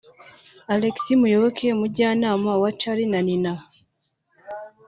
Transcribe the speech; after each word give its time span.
Alex 0.73 0.95
Muyoboke 1.19 1.65
umujyanama 1.75 2.51
wa 2.61 2.71
Charly 2.79 3.05
na 3.11 3.19
Nina 3.27 3.53